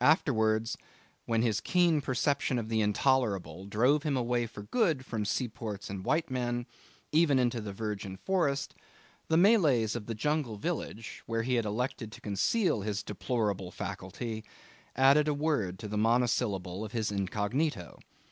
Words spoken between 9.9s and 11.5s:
of the jungle village, where